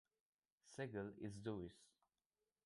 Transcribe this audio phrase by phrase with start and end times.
[0.65, 1.77] Segal is Jewish.